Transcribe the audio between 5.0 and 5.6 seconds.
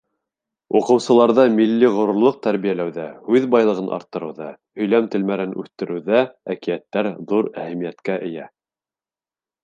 телмәрен